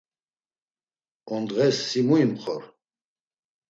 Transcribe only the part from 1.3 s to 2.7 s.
Ondğes si mu imxor.